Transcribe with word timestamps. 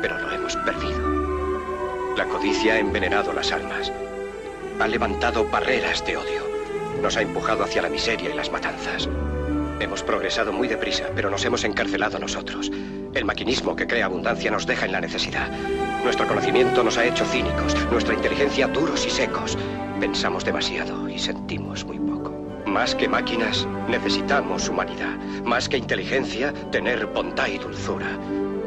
pero 0.00 0.18
lo 0.18 0.30
hemos 0.32 0.56
perdido. 0.56 2.14
La 2.16 2.24
codicia 2.24 2.74
ha 2.74 2.78
envenenado 2.78 3.32
las 3.32 3.52
almas. 3.52 3.92
Ha 4.80 4.88
levantado 4.88 5.44
barreras 5.48 6.04
de 6.06 6.16
odio. 6.16 6.46
Nos 7.02 7.16
ha 7.16 7.22
empujado 7.22 7.64
hacia 7.64 7.82
la 7.82 7.88
miseria 7.88 8.30
y 8.30 8.34
las 8.34 8.50
matanzas. 8.50 9.08
Hemos 9.80 10.02
progresado 10.02 10.52
muy 10.52 10.68
deprisa, 10.68 11.10
pero 11.14 11.28
nos 11.28 11.44
hemos 11.44 11.64
encarcelado 11.64 12.18
nosotros. 12.18 12.72
El 13.12 13.24
maquinismo 13.26 13.76
que 13.76 13.86
crea 13.86 14.06
abundancia 14.06 14.50
nos 14.50 14.66
deja 14.66 14.86
en 14.86 14.92
la 14.92 15.00
necesidad. 15.00 15.50
Nuestro 16.04 16.26
conocimiento 16.26 16.82
nos 16.82 16.96
ha 16.96 17.04
hecho 17.04 17.24
cínicos, 17.26 17.76
nuestra 17.90 18.14
inteligencia 18.14 18.68
duros 18.68 19.06
y 19.06 19.10
secos. 19.10 19.58
Pensamos 20.00 20.44
demasiado 20.44 21.08
y 21.08 21.18
sentimos 21.18 21.84
muy 21.84 21.98
poco. 21.98 22.30
Más 22.66 22.94
que 22.94 23.08
máquinas, 23.08 23.66
necesitamos 23.88 24.68
humanidad. 24.68 25.16
Más 25.44 25.68
que 25.68 25.76
inteligencia, 25.76 26.52
tener 26.70 27.06
bondad 27.06 27.48
y 27.48 27.58
dulzura. 27.58 28.18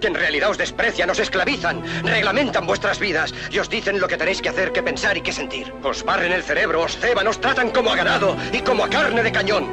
que 0.00 0.06
en 0.06 0.14
realidad 0.14 0.50
os 0.50 0.58
desprecian, 0.58 1.10
os 1.10 1.18
esclavizan, 1.18 1.82
reglamentan 2.04 2.66
vuestras 2.66 2.98
vidas 2.98 3.34
y 3.50 3.58
os 3.58 3.68
dicen 3.68 4.00
lo 4.00 4.08
que 4.08 4.16
tenéis 4.16 4.42
que 4.42 4.48
hacer, 4.48 4.72
que 4.72 4.82
pensar 4.82 5.16
y 5.16 5.22
que 5.22 5.32
sentir. 5.32 5.72
Os 5.82 6.04
barren 6.04 6.32
el 6.32 6.42
cerebro, 6.42 6.82
os 6.82 6.96
ceban, 6.96 7.26
os 7.26 7.40
tratan 7.40 7.70
como 7.70 7.90
a 7.90 7.96
ganado 7.96 8.36
y 8.52 8.60
como 8.60 8.84
a 8.84 8.90
carne 8.90 9.22
de 9.22 9.32
cañón. 9.32 9.68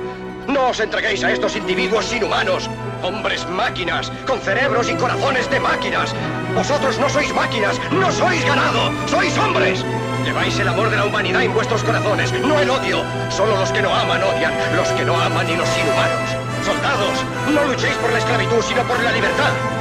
No 0.47 0.69
os 0.69 0.79
entreguéis 0.79 1.23
a 1.23 1.31
estos 1.31 1.55
individuos 1.55 2.11
inhumanos, 2.11 2.69
hombres 3.03 3.47
máquinas, 3.47 4.11
con 4.25 4.39
cerebros 4.41 4.89
y 4.89 4.95
corazones 4.95 5.49
de 5.49 5.59
máquinas. 5.59 6.13
Vosotros 6.55 6.97
no 6.99 7.09
sois 7.09 7.33
máquinas, 7.33 7.79
no 7.91 8.11
sois 8.11 8.43
ganado, 8.45 8.91
sois 9.07 9.37
hombres. 9.37 9.85
Lleváis 10.25 10.59
el 10.59 10.67
amor 10.67 10.89
de 10.89 10.97
la 10.97 11.05
humanidad 11.05 11.43
en 11.43 11.53
vuestros 11.53 11.83
corazones, 11.83 12.31
no 12.33 12.59
el 12.59 12.69
odio. 12.69 13.03
Solo 13.29 13.55
los 13.57 13.71
que 13.71 13.81
no 13.81 13.93
aman 13.93 14.23
odian, 14.23 14.53
los 14.75 14.89
que 14.89 15.05
no 15.05 15.19
aman 15.19 15.49
y 15.49 15.55
los 15.55 15.69
inhumanos. 15.77 16.29
Soldados, 16.65 17.25
no 17.53 17.63
luchéis 17.65 17.95
por 17.95 18.11
la 18.11 18.19
esclavitud, 18.19 18.61
sino 18.61 18.83
por 18.83 19.01
la 19.01 19.11
libertad. 19.11 19.80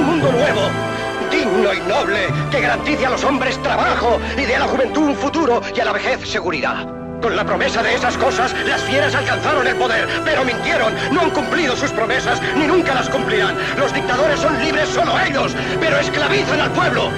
noble 1.79 2.27
que 2.51 2.61
garantice 2.61 3.05
a 3.05 3.11
los 3.11 3.23
hombres 3.23 3.61
trabajo 3.63 4.19
y 4.37 4.45
dé 4.45 4.55
a 4.55 4.59
la 4.59 4.67
juventud 4.67 5.09
un 5.09 5.15
futuro 5.15 5.61
y 5.75 5.79
a 5.79 5.85
la 5.85 5.93
vejez 5.93 6.29
seguridad. 6.29 6.85
Con 7.21 7.35
la 7.35 7.45
promesa 7.45 7.83
de 7.83 7.93
esas 7.93 8.17
cosas, 8.17 8.53
las 8.65 8.81
fieras 8.81 9.13
alcanzaron 9.13 9.67
el 9.67 9.75
poder, 9.75 10.07
pero 10.25 10.43
mintieron, 10.43 10.91
no 11.11 11.21
han 11.21 11.29
cumplido 11.29 11.75
sus 11.75 11.91
promesas, 11.91 12.41
ni 12.57 12.65
nunca 12.65 12.95
las 12.95 13.09
cumplirán. 13.09 13.55
Los 13.77 13.93
dictadores 13.93 14.39
son 14.39 14.59
libres 14.59 14.89
solo 14.89 15.13
ellos, 15.19 15.55
pero 15.79 15.99
esclavizan 15.99 16.61
al 16.61 16.71
pueblo. 16.71 17.09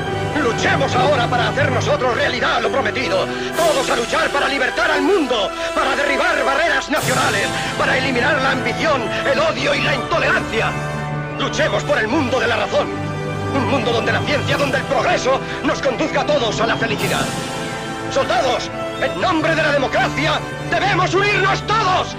Luchemos 0.41 0.93
ahora 0.95 1.25
para 1.27 1.49
hacer 1.49 1.71
nosotros 1.71 2.15
realidad 2.15 2.61
lo 2.61 2.69
prometido. 2.69 3.25
Todos 3.55 3.89
a 3.89 3.95
luchar 3.95 4.29
para 4.29 4.49
libertar 4.49 4.91
al 4.91 5.03
mundo, 5.03 5.49
para 5.73 5.95
derribar 5.95 6.43
barreras 6.43 6.89
nacionales, 6.89 7.47
para 7.77 7.97
eliminar 7.97 8.41
la 8.41 8.51
ambición, 8.51 9.03
el 9.31 9.39
odio 9.39 9.73
y 9.73 9.81
la 9.83 9.95
intolerancia. 9.95 10.71
Luchemos 11.39 11.83
por 11.83 11.97
el 11.97 12.09
mundo 12.09 12.39
de 12.39 12.47
la 12.47 12.57
razón. 12.57 13.12
Un 13.53 13.69
mundo 13.69 13.91
donde 13.91 14.11
la 14.11 14.21
ciencia, 14.21 14.57
donde 14.57 14.77
el 14.77 14.83
progreso 14.83 15.39
nos 15.63 15.81
conduzca 15.81 16.21
a 16.21 16.25
todos 16.25 16.59
a 16.59 16.67
la 16.67 16.75
felicidad. 16.75 17.25
Soldados, 18.11 18.69
en 19.01 19.21
nombre 19.21 19.55
de 19.55 19.63
la 19.63 19.71
democracia, 19.71 20.39
debemos 20.69 21.13
unirnos 21.13 21.65
todos. 21.67 22.15